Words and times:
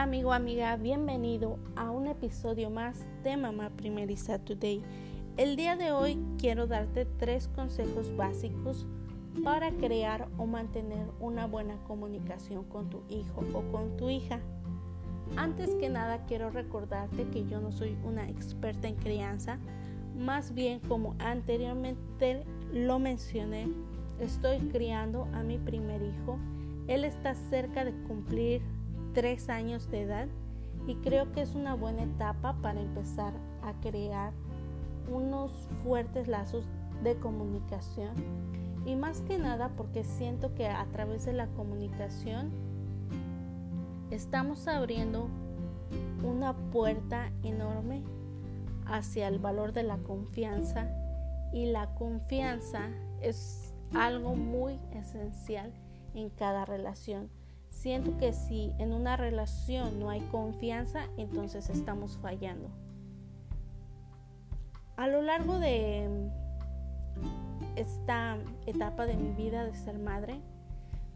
Amigo, 0.00 0.32
amiga, 0.32 0.74
bienvenido 0.76 1.58
a 1.76 1.90
un 1.90 2.06
episodio 2.06 2.70
más 2.70 3.06
de 3.22 3.36
Mamá 3.36 3.68
Primeriza 3.76 4.38
Today. 4.38 4.82
El 5.36 5.56
día 5.56 5.76
de 5.76 5.92
hoy 5.92 6.18
quiero 6.38 6.66
darte 6.66 7.04
tres 7.04 7.48
consejos 7.48 8.16
básicos 8.16 8.86
para 9.44 9.70
crear 9.72 10.26
o 10.38 10.46
mantener 10.46 11.06
una 11.20 11.46
buena 11.46 11.76
comunicación 11.86 12.64
con 12.64 12.88
tu 12.88 13.02
hijo 13.10 13.44
o 13.52 13.60
con 13.70 13.98
tu 13.98 14.08
hija. 14.08 14.40
Antes 15.36 15.74
que 15.74 15.90
nada 15.90 16.24
quiero 16.24 16.48
recordarte 16.48 17.28
que 17.28 17.44
yo 17.44 17.60
no 17.60 17.70
soy 17.70 17.94
una 18.02 18.26
experta 18.26 18.88
en 18.88 18.96
crianza, 18.96 19.58
más 20.16 20.54
bien 20.54 20.80
como 20.80 21.14
anteriormente 21.18 22.46
lo 22.72 22.98
mencioné, 22.98 23.68
estoy 24.18 24.60
criando 24.60 25.28
a 25.34 25.42
mi 25.42 25.58
primer 25.58 26.00
hijo. 26.00 26.38
Él 26.88 27.04
está 27.04 27.34
cerca 27.34 27.84
de 27.84 27.92
cumplir 28.04 28.62
tres 29.12 29.48
años 29.48 29.90
de 29.90 30.02
edad 30.02 30.28
y 30.86 30.96
creo 30.96 31.32
que 31.32 31.42
es 31.42 31.54
una 31.54 31.74
buena 31.74 32.02
etapa 32.02 32.56
para 32.62 32.80
empezar 32.80 33.32
a 33.62 33.72
crear 33.80 34.32
unos 35.10 35.68
fuertes 35.82 36.28
lazos 36.28 36.64
de 37.02 37.16
comunicación. 37.16 38.14
Y 38.86 38.96
más 38.96 39.20
que 39.22 39.38
nada 39.38 39.70
porque 39.76 40.04
siento 40.04 40.54
que 40.54 40.68
a 40.68 40.84
través 40.86 41.26
de 41.26 41.32
la 41.32 41.48
comunicación 41.48 42.50
estamos 44.10 44.66
abriendo 44.68 45.28
una 46.24 46.54
puerta 46.70 47.30
enorme 47.42 48.02
hacia 48.86 49.28
el 49.28 49.38
valor 49.38 49.72
de 49.72 49.82
la 49.82 49.98
confianza 49.98 50.88
y 51.52 51.66
la 51.66 51.94
confianza 51.94 52.88
es 53.20 53.74
algo 53.94 54.34
muy 54.34 54.78
esencial 54.92 55.72
en 56.14 56.30
cada 56.30 56.64
relación 56.64 57.28
Siento 57.80 58.18
que 58.18 58.34
si 58.34 58.74
en 58.76 58.92
una 58.92 59.16
relación 59.16 59.98
no 59.98 60.10
hay 60.10 60.20
confianza, 60.30 61.06
entonces 61.16 61.70
estamos 61.70 62.18
fallando. 62.18 62.68
A 64.98 65.06
lo 65.06 65.22
largo 65.22 65.58
de 65.58 66.06
esta 67.76 68.36
etapa 68.66 69.06
de 69.06 69.16
mi 69.16 69.30
vida 69.30 69.64
de 69.64 69.74
ser 69.74 69.98
madre, 69.98 70.42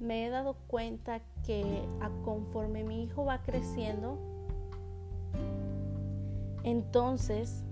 me 0.00 0.24
he 0.24 0.30
dado 0.30 0.54
cuenta 0.66 1.20
que 1.44 1.86
a 2.00 2.08
conforme 2.24 2.82
mi 2.82 3.02
hijo 3.02 3.26
va 3.26 3.42
creciendo, 3.42 4.18
entonces 6.62 7.62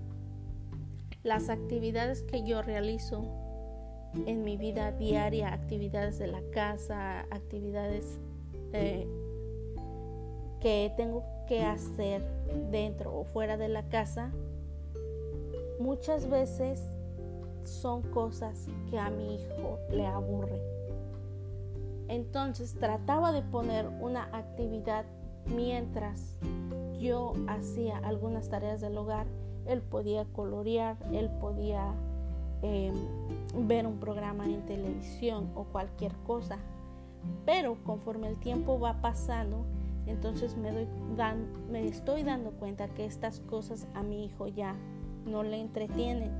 las 1.23 1.49
actividades 1.49 2.21
que 2.21 2.43
yo 2.43 2.61
realizo 2.61 3.25
en 4.27 4.43
mi 4.43 4.55
vida 4.55 4.91
diaria, 4.91 5.51
actividades 5.51 6.19
de 6.19 6.27
la 6.27 6.43
casa, 6.51 7.21
actividades 7.31 8.19
este, 8.73 9.07
que 10.59 10.91
tengo 10.97 11.23
que 11.47 11.63
hacer 11.63 12.23
dentro 12.71 13.15
o 13.15 13.23
fuera 13.23 13.55
de 13.55 13.67
la 13.67 13.83
casa, 13.89 14.31
muchas 15.79 16.29
veces 16.29 16.81
son 17.63 18.01
cosas 18.01 18.67
que 18.89 18.97
a 18.97 19.09
mi 19.09 19.35
hijo 19.35 19.77
le 19.91 20.07
aburren. 20.07 20.61
Entonces 22.07 22.75
trataba 22.79 23.31
de 23.31 23.41
poner 23.43 23.87
una 23.87 24.23
actividad 24.35 25.05
mientras 25.45 26.37
yo 26.99 27.33
hacía 27.47 27.97
algunas 27.99 28.49
tareas 28.49 28.81
del 28.81 28.97
hogar. 28.97 29.27
Él 29.67 29.81
podía 29.81 30.25
colorear, 30.25 30.97
él 31.11 31.29
podía 31.39 31.93
em, 32.61 32.95
ver 33.67 33.85
un 33.85 33.99
programa 33.99 34.45
en 34.45 34.65
televisión 34.65 35.51
o 35.55 35.65
cualquier 35.65 36.13
cosa. 36.25 36.57
Pero 37.45 37.75
conforme 37.83 38.29
el 38.29 38.37
tiempo 38.37 38.79
va 38.79 39.01
pasando, 39.01 39.65
entonces 40.05 40.55
me, 40.57 41.87
estoy 41.87 42.23
dando 42.23 42.51
cuenta 42.51 42.87
que 42.89 43.05
estas 43.05 43.39
cosas 43.41 43.87
a 43.93 44.03
mi 44.03 44.25
hijo 44.25 44.47
ya 44.47 44.75
no 45.25 45.43
le 45.43 45.59
entretienen. 45.59 46.31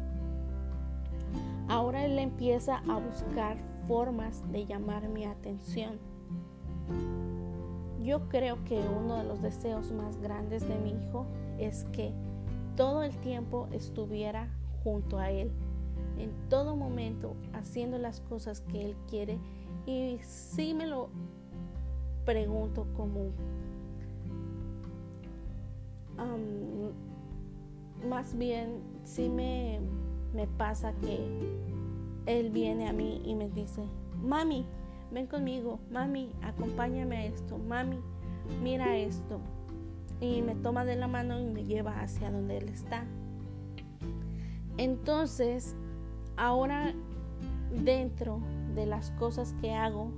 Ahora 1.69 2.03
él 2.05 2.19
empieza 2.19 2.77
a 2.89 2.97
buscar 2.99 3.57
formas 3.87 4.43
de 4.51 4.65
llamar 4.65 5.07
mi 5.07 5.25
atención. 5.25 5.97
Yo 8.01 8.27
creo 8.27 8.63
que 8.65 8.79
uno 8.79 9.15
de 9.15 9.23
los 9.23 9.41
deseos 9.41 9.91
más 9.91 10.17
grandes 10.17 10.67
de 10.67 10.77
mi 10.77 10.91
hijo 10.91 11.25
es 11.57 11.85
que 11.93 12.11
todo 12.75 13.03
el 13.03 13.15
tiempo 13.17 13.69
estuviera 13.71 14.49
junto 14.83 15.19
a 15.19 15.31
él, 15.31 15.51
en 16.17 16.31
todo 16.49 16.75
momento 16.75 17.35
haciendo 17.53 17.97
las 17.97 18.19
cosas 18.19 18.59
que 18.61 18.83
él 18.83 18.95
quiere 19.09 19.39
y 19.85 20.19
sí 20.23 20.73
me 20.73 20.85
lo 20.85 21.09
pregunto 22.25 22.87
como 22.95 23.31
más 28.07 28.37
bien 28.37 28.81
sí 29.03 29.29
me, 29.29 29.79
me 30.33 30.47
pasa 30.47 30.93
que 31.01 31.19
él 32.25 32.49
viene 32.51 32.87
a 32.87 32.93
mí 32.93 33.21
y 33.25 33.35
me 33.35 33.49
dice, 33.49 33.83
mami, 34.21 34.65
ven 35.11 35.27
conmigo, 35.27 35.79
mami, 35.91 36.31
acompáñame 36.41 37.17
a 37.17 37.25
esto, 37.25 37.57
mami, 37.57 37.99
mira 38.61 38.97
esto. 38.97 39.39
Y 40.19 40.41
me 40.41 40.55
toma 40.55 40.85
de 40.85 40.95
la 40.95 41.07
mano 41.07 41.39
y 41.39 41.45
me 41.45 41.65
lleva 41.65 41.99
hacia 42.01 42.31
donde 42.31 42.57
él 42.57 42.69
está. 42.69 43.03
Entonces, 44.77 45.75
ahora 46.37 46.93
dentro 47.83 48.39
de 48.75 48.85
las 48.85 49.11
cosas 49.11 49.53
que 49.61 49.73
hago 49.73 50.11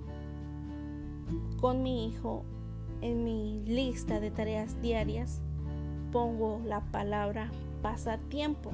con 1.59 1.83
mi 1.83 2.07
hijo 2.07 2.43
en 3.01 3.23
mi 3.23 3.63
lista 3.65 4.19
de 4.19 4.31
tareas 4.31 4.81
diarias 4.81 5.41
pongo 6.11 6.61
la 6.65 6.79
palabra 6.79 7.51
pasatiempo 7.81 8.71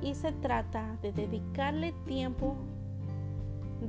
y 0.00 0.14
se 0.14 0.32
trata 0.32 0.96
de 1.02 1.12
dedicarle 1.12 1.92
tiempo 2.06 2.56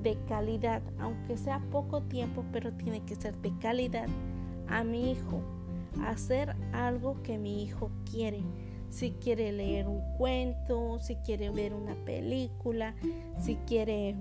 de 0.01 0.17
calidad, 0.27 0.81
aunque 0.99 1.37
sea 1.37 1.59
poco 1.71 2.01
tiempo, 2.01 2.43
pero 2.51 2.73
tiene 2.73 3.01
que 3.01 3.15
ser 3.15 3.35
de 3.37 3.55
calidad 3.59 4.07
a 4.67 4.83
mi 4.83 5.11
hijo, 5.11 5.41
hacer 6.03 6.55
algo 6.73 7.21
que 7.21 7.37
mi 7.37 7.63
hijo 7.63 7.91
quiere. 8.09 8.41
Si 8.89 9.11
quiere 9.11 9.51
leer 9.51 9.87
un 9.87 10.01
cuento, 10.17 10.99
si 10.99 11.17
quiere 11.17 11.49
ver 11.49 11.73
una 11.73 11.95
película, 12.05 12.95
si 13.39 13.55
quiere 13.67 14.15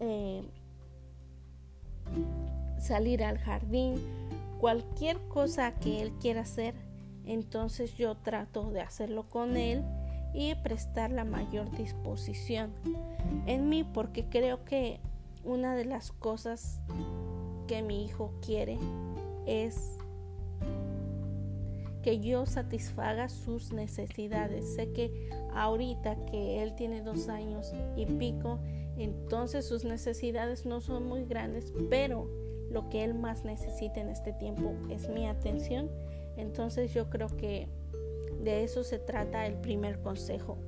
eh, 0.00 0.42
salir 2.78 3.24
al 3.24 3.38
jardín, 3.38 3.96
cualquier 4.60 5.18
cosa 5.28 5.72
que 5.72 6.02
él 6.02 6.12
quiera 6.20 6.42
hacer, 6.42 6.74
entonces 7.24 7.96
yo 7.96 8.16
trato 8.16 8.70
de 8.70 8.80
hacerlo 8.80 9.28
con 9.28 9.56
él 9.56 9.84
y 10.34 10.54
prestar 10.56 11.10
la 11.10 11.24
mayor 11.24 11.70
disposición 11.76 12.72
en 13.46 13.68
mí 13.68 13.84
porque 13.84 14.28
creo 14.28 14.64
que 14.64 15.00
una 15.44 15.74
de 15.74 15.84
las 15.84 16.12
cosas 16.12 16.80
que 17.66 17.82
mi 17.82 18.04
hijo 18.04 18.32
quiere 18.44 18.78
es 19.46 19.96
que 22.02 22.20
yo 22.20 22.46
satisfaga 22.46 23.28
sus 23.28 23.72
necesidades. 23.72 24.74
Sé 24.74 24.92
que 24.92 25.28
ahorita 25.54 26.16
que 26.26 26.62
él 26.62 26.74
tiene 26.76 27.02
dos 27.02 27.28
años 27.28 27.72
y 27.96 28.06
pico, 28.06 28.60
entonces 28.98 29.66
sus 29.66 29.84
necesidades 29.84 30.66
no 30.66 30.80
son 30.80 31.06
muy 31.06 31.24
grandes, 31.24 31.72
pero 31.90 32.28
lo 32.70 32.88
que 32.88 33.04
él 33.04 33.14
más 33.14 33.44
necesita 33.44 34.00
en 34.00 34.08
este 34.08 34.32
tiempo 34.32 34.74
es 34.90 35.08
mi 35.08 35.26
atención. 35.26 35.90
Entonces 36.36 36.92
yo 36.92 37.08
creo 37.10 37.28
que 37.28 37.68
de 38.42 38.64
eso 38.64 38.84
se 38.84 38.98
trata 38.98 39.46
el 39.46 39.54
primer 39.54 40.00
consejo, 40.00 40.58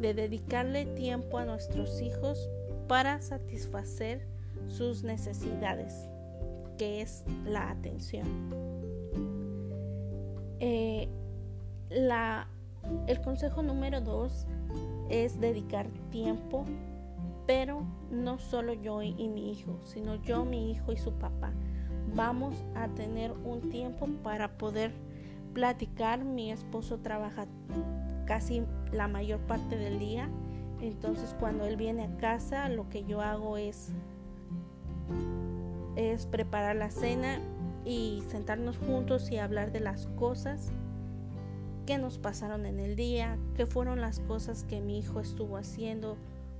de 0.00 0.14
dedicarle 0.14 0.86
tiempo 0.86 1.38
a 1.38 1.44
nuestros 1.44 2.00
hijos 2.00 2.50
para 2.86 3.20
satisfacer 3.20 4.26
sus 4.66 5.04
necesidades, 5.04 6.08
que 6.76 7.00
es 7.00 7.24
la 7.44 7.70
atención. 7.70 8.26
Eh, 10.60 11.08
la, 11.90 12.48
el 13.06 13.20
consejo 13.20 13.62
número 13.62 14.00
dos 14.00 14.46
es 15.08 15.40
dedicar 15.40 15.88
tiempo 16.10 16.64
pero 17.48 17.82
no 18.10 18.38
solo 18.38 18.74
yo 18.74 19.02
y, 19.02 19.26
mi 19.26 19.50
hijo, 19.50 19.80
sino 19.82 20.16
yo, 20.16 20.44
mi 20.44 20.70
hijo 20.70 20.92
y 20.92 20.98
su 20.98 21.14
papá. 21.14 21.50
Vamos 22.14 22.54
a 22.74 22.88
tener 22.88 23.32
un 23.32 23.70
tiempo 23.70 24.06
para 24.22 24.58
poder 24.58 24.92
platicar. 25.54 26.24
Mi 26.24 26.52
esposo 26.52 26.98
trabaja 26.98 27.46
casi 28.26 28.64
la 28.92 29.08
mayor 29.08 29.40
parte 29.40 29.78
del 29.78 29.98
día. 29.98 30.28
Entonces 30.82 31.34
cuando 31.40 31.64
él 31.64 31.78
viene 31.78 32.04
a 32.04 32.16
casa, 32.18 32.68
lo 32.68 32.90
que 32.90 33.04
yo 33.04 33.22
hago 33.22 33.56
es, 33.56 33.92
es 35.96 36.26
preparar 36.26 36.76
la 36.76 36.90
cena 36.90 37.40
y 37.86 38.24
sentarnos 38.28 38.76
juntos 38.76 39.30
y 39.30 39.38
hablar 39.38 39.72
de 39.72 39.80
las 39.80 40.06
cosas 40.18 40.70
que 41.86 41.96
nos 41.96 42.18
pasaron 42.18 42.66
en 42.66 42.78
el 42.78 42.94
día, 42.94 43.38
qué 43.54 43.64
fueron 43.64 44.02
las 44.02 44.20
cosas 44.20 44.64
que 44.64 44.82
mi 44.82 44.98
hijo 44.98 45.20
estuvo 45.20 45.56
haciendo, 45.56 46.18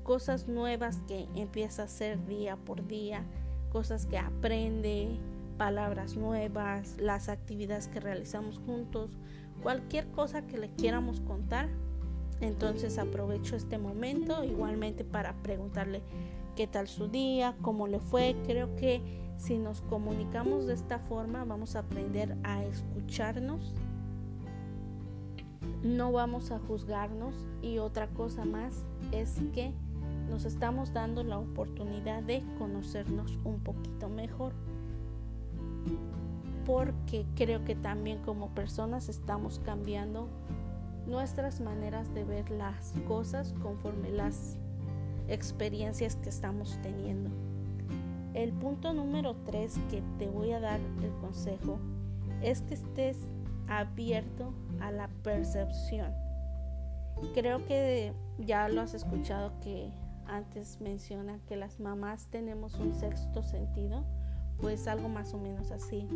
cosas 0.09 0.49
nuevas 0.49 1.03
que 1.07 1.29
empieza 1.35 1.83
a 1.83 1.85
hacer 1.85 2.25
día 2.25 2.57
por 2.57 2.87
día, 2.87 3.27
cosas 3.69 4.07
que 4.07 4.17
aprende, 4.17 5.19
palabras 5.59 6.17
nuevas, 6.17 6.97
las 6.97 7.29
actividades 7.29 7.89
que 7.89 8.01
realizamos 8.01 8.59
juntos, 8.59 9.19
cualquier 9.63 10.11
cosa 10.11 10.47
que 10.47 10.57
le 10.57 10.71
quieramos 10.71 11.21
contar. 11.21 11.69
Entonces 12.41 12.97
aprovecho 12.97 13.55
este 13.55 13.77
momento 13.77 14.45
igualmente 14.45 15.05
para 15.05 15.35
preguntarle 15.43 16.01
qué 16.57 16.67
tal 16.67 16.89
su 16.89 17.09
día, 17.09 17.55
cómo 17.61 17.87
le 17.87 18.01
fue. 18.01 18.35
Creo 18.47 18.77
que 18.77 19.03
si 19.37 19.59
nos 19.59 19.83
comunicamos 19.83 20.67
de 20.67 20.73
esta 20.73 21.01
forma 21.01 21.45
vamos 21.45 21.77
a 21.77 21.81
aprender 21.81 22.35
a 22.45 22.65
escucharnos, 22.65 23.75
no 25.83 26.13
vamos 26.13 26.51
a 26.51 26.59
juzgarnos 26.59 27.35
y 27.61 27.77
otra 27.77 28.09
cosa 28.09 28.47
más 28.47 28.87
es 29.13 29.37
que 29.53 29.75
nos 30.29 30.45
estamos 30.45 30.93
dando 30.93 31.25
la 31.25 31.39
oportunidad 31.39 32.23
de 32.23 32.43
conocernos 32.59 33.39
un 33.45 33.61
poquito 33.61 34.09
mejor 34.09 34.53
porque 36.69 37.25
creo 37.35 37.65
que 37.65 37.75
también 37.75 38.19
como 38.19 38.51
personas 38.51 39.09
estamos 39.09 39.59
cambiando 39.65 40.29
nuestras 41.07 41.61
maneras 41.61 42.13
de 42.13 42.25
ver 42.25 42.51
las 42.51 42.93
cosas 43.07 43.55
conforme 43.63 44.11
las 44.11 44.59
experiencias 45.29 46.17
que 46.17 46.29
estamos 46.29 46.79
teniendo. 46.83 47.31
El 48.35 48.53
punto 48.53 48.93
número 48.93 49.35
tres 49.47 49.81
que 49.91 50.03
te 50.19 50.29
voy 50.29 50.53
a 50.53 50.61
dar 50.61 50.79
el 51.03 51.11
consejo 51.23 51.79
es 52.43 52.61
que 52.61 52.75
estés 52.75 53.17
abierto 53.67 54.53
a 54.81 54.91
la 54.91 55.09
percepción. 55.23 56.13
Creo 57.33 57.65
que 57.65 58.13
ya 58.39 58.69
lo 58.69 58.83
has 58.83 58.93
escuchado 58.93 59.53
que 59.63 59.91
antes 60.29 60.81
menciona 60.81 61.39
que 61.47 61.57
las 61.57 61.81
mamás 61.81 62.27
tenemos 62.31 62.75
un 62.75 62.95
sexto 62.95 63.43
sentido 63.43 64.05
pues 64.61 64.89
algo 64.89 65.09
más 65.09 65.35
o 65.35 65.39
menos 65.39 65.71
así. 65.71 66.07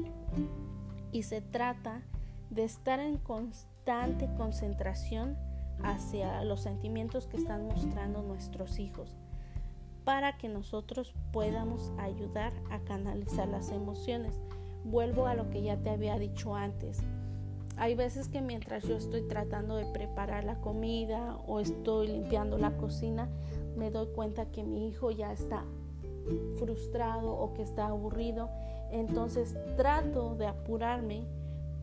Y 1.12 1.22
se 1.22 1.40
trata 1.40 2.02
de 2.50 2.64
estar 2.64 3.00
en 3.00 3.18
constante 3.18 4.28
concentración 4.36 5.36
hacia 5.82 6.44
los 6.44 6.60
sentimientos 6.60 7.26
que 7.26 7.36
están 7.36 7.66
mostrando 7.66 8.22
nuestros 8.22 8.78
hijos 8.78 9.16
para 10.04 10.36
que 10.36 10.48
nosotros 10.48 11.14
podamos 11.32 11.92
ayudar 11.98 12.52
a 12.70 12.80
canalizar 12.80 13.48
las 13.48 13.70
emociones. 13.70 14.40
Vuelvo 14.84 15.26
a 15.26 15.34
lo 15.34 15.48
que 15.50 15.62
ya 15.62 15.76
te 15.76 15.90
había 15.90 16.18
dicho 16.18 16.54
antes. 16.54 16.98
Hay 17.76 17.94
veces 17.94 18.28
que 18.28 18.42
mientras 18.42 18.82
yo 18.82 18.96
estoy 18.96 19.26
tratando 19.28 19.76
de 19.76 19.86
preparar 19.86 20.44
la 20.44 20.56
comida 20.56 21.36
o 21.46 21.60
estoy 21.60 22.08
limpiando 22.08 22.58
la 22.58 22.76
cocina, 22.76 23.28
me 23.76 23.90
doy 23.90 24.06
cuenta 24.14 24.46
que 24.50 24.64
mi 24.64 24.88
hijo 24.88 25.10
ya 25.10 25.32
está 25.32 25.64
frustrado 26.56 27.32
o 27.32 27.52
que 27.54 27.62
está 27.62 27.86
aburrido. 27.86 28.48
Entonces 28.90 29.56
trato 29.76 30.34
de 30.34 30.46
apurarme 30.46 31.24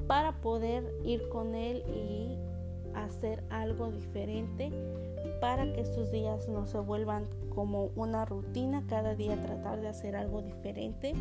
para 0.07 0.33
poder 0.41 0.91
ir 1.03 1.27
con 1.29 1.55
él 1.55 1.83
y 1.87 2.37
hacer 2.95 3.43
algo 3.49 3.91
diferente 3.91 4.71
para 5.41 5.71
que 5.73 5.85
sus 5.85 6.11
días 6.11 6.47
no 6.49 6.65
se 6.65 6.79
vuelvan 6.79 7.27
como 7.53 7.91
una 7.95 8.25
rutina, 8.25 8.83
cada 8.87 9.15
día 9.15 9.39
tratar 9.41 9.81
de 9.81 9.87
hacer 9.87 10.15
algo 10.15 10.41
diferente. 10.41 11.13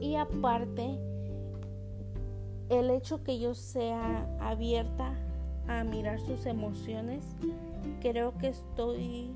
Y 0.00 0.16
aparte, 0.16 0.98
el 2.68 2.90
hecho 2.90 3.22
que 3.22 3.38
yo 3.38 3.54
sea 3.54 4.26
abierta 4.40 5.14
a 5.68 5.84
mirar 5.84 6.20
sus 6.20 6.46
emociones, 6.46 7.24
creo 8.00 8.36
que 8.38 8.48
estoy 8.48 9.34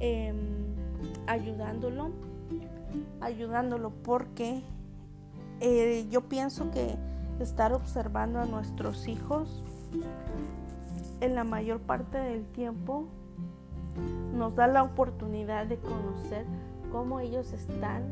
Em, 0.00 0.36
ayudándolo, 1.26 2.10
ayudándolo 3.20 3.90
porque 4.02 4.62
eh, 5.60 6.06
yo 6.10 6.22
pienso 6.22 6.70
que 6.70 6.96
estar 7.38 7.74
observando 7.74 8.40
a 8.40 8.46
nuestros 8.46 9.06
hijos 9.08 9.62
en 11.20 11.34
la 11.34 11.44
mayor 11.44 11.80
parte 11.80 12.16
del 12.16 12.46
tiempo 12.46 13.08
nos 14.34 14.56
da 14.56 14.66
la 14.66 14.82
oportunidad 14.82 15.66
de 15.66 15.76
conocer 15.76 16.46
cómo 16.90 17.20
ellos 17.20 17.52
están 17.52 18.04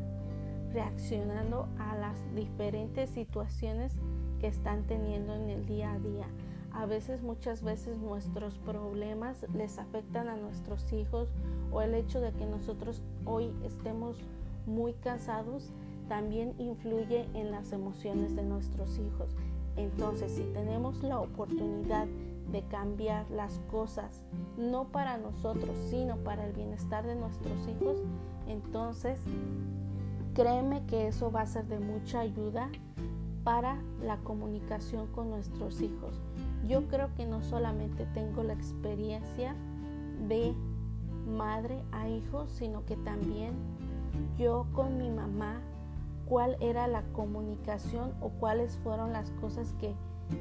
reaccionando 0.74 1.68
a 1.78 1.96
las 1.96 2.18
diferentes 2.34 3.08
situaciones 3.08 3.94
que 4.40 4.46
están 4.46 4.82
teniendo 4.82 5.34
en 5.34 5.48
el 5.48 5.64
día 5.64 5.92
a 5.92 5.98
día. 5.98 6.26
A 6.78 6.86
veces, 6.86 7.22
muchas 7.22 7.64
veces 7.64 7.98
nuestros 7.98 8.54
problemas 8.58 9.44
les 9.52 9.78
afectan 9.80 10.28
a 10.28 10.36
nuestros 10.36 10.92
hijos 10.92 11.28
o 11.72 11.82
el 11.82 11.92
hecho 11.92 12.20
de 12.20 12.30
que 12.30 12.46
nosotros 12.46 13.02
hoy 13.24 13.52
estemos 13.64 14.16
muy 14.64 14.92
cansados 14.92 15.72
también 16.08 16.54
influye 16.56 17.28
en 17.34 17.50
las 17.50 17.72
emociones 17.72 18.36
de 18.36 18.44
nuestros 18.44 18.96
hijos. 19.00 19.34
Entonces, 19.76 20.30
si 20.30 20.44
tenemos 20.52 21.02
la 21.02 21.18
oportunidad 21.18 22.06
de 22.52 22.62
cambiar 22.68 23.28
las 23.28 23.58
cosas, 23.72 24.22
no 24.56 24.84
para 24.84 25.18
nosotros, 25.18 25.76
sino 25.90 26.16
para 26.18 26.46
el 26.46 26.52
bienestar 26.52 27.04
de 27.04 27.16
nuestros 27.16 27.58
hijos, 27.66 27.98
entonces 28.46 29.18
créeme 30.32 30.86
que 30.86 31.08
eso 31.08 31.32
va 31.32 31.40
a 31.40 31.46
ser 31.46 31.66
de 31.66 31.80
mucha 31.80 32.20
ayuda 32.20 32.70
para 33.42 33.82
la 34.00 34.18
comunicación 34.18 35.08
con 35.08 35.28
nuestros 35.30 35.80
hijos. 35.80 36.20
Yo 36.68 36.86
creo 36.86 37.14
que 37.14 37.24
no 37.24 37.42
solamente 37.42 38.06
tengo 38.12 38.42
la 38.42 38.52
experiencia 38.52 39.56
de 40.28 40.54
madre 41.26 41.82
a 41.92 42.08
hijo, 42.08 42.46
sino 42.46 42.84
que 42.84 42.96
también 42.96 43.54
yo 44.36 44.66
con 44.72 44.98
mi 44.98 45.10
mamá, 45.10 45.62
cuál 46.26 46.56
era 46.60 46.86
la 46.86 47.02
comunicación 47.12 48.12
o 48.20 48.28
cuáles 48.28 48.76
fueron 48.78 49.14
las 49.14 49.30
cosas 49.32 49.74
que, 49.80 49.94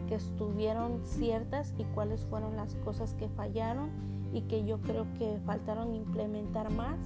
que 0.10 0.16
estuvieron 0.16 1.06
ciertas 1.06 1.74
y 1.78 1.86
cuáles 1.86 2.26
fueron 2.26 2.58
las 2.58 2.76
cosas 2.76 3.14
que 3.14 3.30
fallaron 3.30 3.90
y 4.34 4.42
que 4.42 4.66
yo 4.66 4.82
creo 4.82 5.06
que 5.18 5.40
faltaron 5.46 5.96
implementar 5.96 6.72
más 6.72 6.98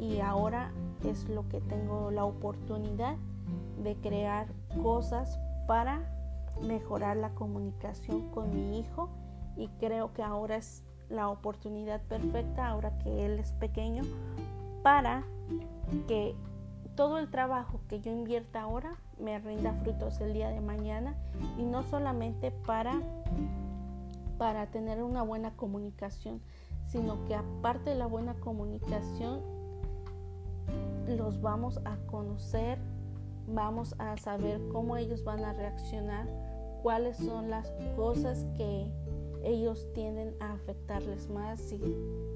y 0.00 0.20
ahora 0.20 0.72
es 1.04 1.28
lo 1.28 1.46
que 1.48 1.60
tengo 1.60 2.10
la 2.10 2.24
oportunidad 2.24 3.16
de 3.82 3.96
crear 3.96 4.46
cosas 4.82 5.38
para 5.66 6.21
mejorar 6.62 7.16
la 7.16 7.30
comunicación 7.34 8.28
con 8.30 8.54
mi 8.54 8.78
hijo 8.78 9.08
y 9.56 9.68
creo 9.80 10.12
que 10.12 10.22
ahora 10.22 10.56
es 10.56 10.84
la 11.08 11.28
oportunidad 11.28 12.00
perfecta, 12.02 12.68
ahora 12.68 12.98
que 12.98 13.26
él 13.26 13.38
es 13.38 13.52
pequeño, 13.52 14.02
para 14.82 15.24
que 16.08 16.34
todo 16.94 17.18
el 17.18 17.30
trabajo 17.30 17.80
que 17.88 18.00
yo 18.00 18.10
invierta 18.10 18.62
ahora 18.62 18.96
me 19.18 19.38
rinda 19.38 19.72
frutos 19.74 20.20
el 20.20 20.32
día 20.32 20.48
de 20.50 20.60
mañana 20.60 21.14
y 21.58 21.64
no 21.64 21.82
solamente 21.82 22.50
para, 22.50 23.00
para 24.38 24.66
tener 24.66 25.02
una 25.02 25.22
buena 25.22 25.54
comunicación, 25.56 26.40
sino 26.86 27.24
que 27.26 27.34
aparte 27.34 27.90
de 27.90 27.96
la 27.96 28.06
buena 28.06 28.34
comunicación, 28.34 29.40
los 31.06 31.40
vamos 31.40 31.80
a 31.84 31.96
conocer, 32.06 32.78
vamos 33.48 33.94
a 33.98 34.16
saber 34.16 34.60
cómo 34.72 34.96
ellos 34.96 35.24
van 35.24 35.44
a 35.44 35.52
reaccionar, 35.52 36.26
cuáles 36.82 37.16
son 37.16 37.50
las 37.50 37.72
cosas 37.96 38.46
que 38.56 38.86
ellos 39.44 39.86
tienden 39.94 40.34
a 40.40 40.52
afectarles 40.52 41.28
más 41.28 41.60
si, 41.60 41.80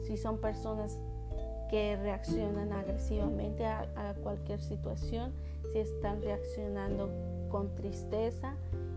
si 0.06 0.16
son 0.16 0.38
personas 0.38 0.98
que 1.68 1.96
reaccionan 1.96 2.72
agresivamente 2.72 3.66
a, 3.66 4.14
cualquier 4.22 4.60
situación, 4.60 5.32
si 5.72 5.78
están 5.78 6.22
reaccionando 6.22 7.10
con 7.50 7.74
tristeza. 7.74 8.54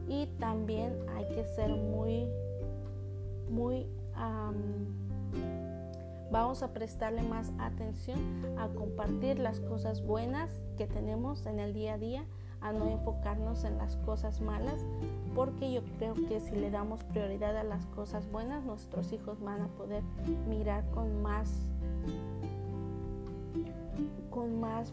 Y 0.07 0.27
también 0.39 0.97
hay 1.15 1.25
que 1.29 1.45
ser 1.45 1.69
muy, 1.69 2.27
muy, 3.49 3.85
vamos 6.31 6.63
a 6.63 6.73
prestarle 6.73 7.21
más 7.21 7.51
atención 7.59 8.19
a 8.57 8.67
compartir 8.69 9.39
las 9.39 9.59
cosas 9.59 10.03
buenas 10.03 10.61
que 10.77 10.87
tenemos 10.87 11.45
en 11.45 11.59
el 11.59 11.73
día 11.73 11.93
a 11.93 11.97
día 11.97 12.25
a 12.61 12.73
no 12.73 12.89
enfocarnos 12.89 13.63
en 13.63 13.77
las 13.77 13.95
cosas 13.97 14.41
malas, 14.41 14.85
porque 15.35 15.71
yo 15.71 15.81
creo 15.97 16.13
que 16.13 16.39
si 16.39 16.55
le 16.55 16.71
damos 16.71 17.03
prioridad 17.03 17.55
a 17.57 17.63
las 17.63 17.85
cosas 17.87 18.29
buenas, 18.31 18.63
nuestros 18.65 19.11
hijos 19.13 19.39
van 19.41 19.61
a 19.61 19.67
poder 19.67 20.03
mirar 20.47 20.83
con 20.91 21.21
más, 21.21 21.51
con 24.29 24.59
más, 24.59 24.91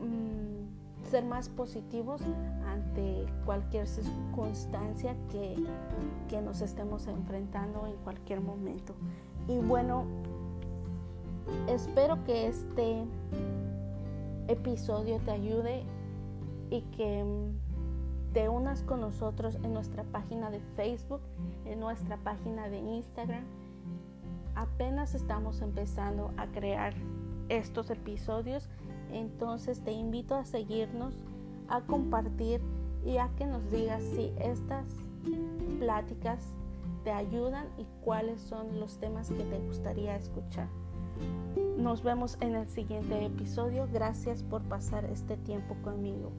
mm, 0.00 1.08
ser 1.10 1.24
más 1.24 1.48
positivos 1.48 2.22
ante 2.66 3.26
cualquier 3.44 3.88
circunstancia 3.88 5.16
que, 5.30 5.56
que 6.28 6.40
nos 6.40 6.60
estemos 6.60 7.06
enfrentando 7.06 7.86
en 7.86 7.96
cualquier 8.04 8.40
momento. 8.40 8.94
Y 9.48 9.58
bueno, 9.58 10.04
espero 11.66 12.22
que 12.24 12.46
este 12.46 13.04
episodio 14.48 15.18
te 15.24 15.30
ayude 15.30 15.84
y 16.70 16.82
que 16.96 17.24
mm, 17.24 18.32
te 18.32 18.48
unas 18.48 18.82
con 18.82 19.00
nosotros 19.00 19.56
en 19.62 19.72
nuestra 19.72 20.04
página 20.04 20.50
de 20.50 20.60
Facebook, 20.76 21.20
en 21.64 21.80
nuestra 21.80 22.16
página 22.18 22.68
de 22.68 22.78
Instagram. 22.78 23.44
Apenas 24.54 25.14
estamos 25.14 25.62
empezando 25.62 26.32
a 26.36 26.46
crear 26.46 26.94
estos 27.48 27.90
episodios. 27.90 28.68
Entonces 29.12 29.82
te 29.82 29.92
invito 29.92 30.34
a 30.34 30.44
seguirnos, 30.44 31.14
a 31.68 31.80
compartir 31.82 32.60
y 33.04 33.18
a 33.18 33.28
que 33.36 33.46
nos 33.46 33.70
digas 33.70 34.02
si 34.02 34.32
estas 34.38 34.84
pláticas 35.78 36.52
te 37.04 37.12
ayudan 37.12 37.66
y 37.78 37.86
cuáles 38.02 38.40
son 38.40 38.78
los 38.80 38.98
temas 38.98 39.30
que 39.30 39.44
te 39.44 39.58
gustaría 39.60 40.16
escuchar. 40.16 40.68
Nos 41.76 42.02
vemos 42.02 42.36
en 42.40 42.54
el 42.54 42.68
siguiente 42.68 43.24
episodio. 43.24 43.88
Gracias 43.92 44.42
por 44.42 44.62
pasar 44.62 45.04
este 45.06 45.36
tiempo 45.36 45.76
conmigo. 45.82 46.32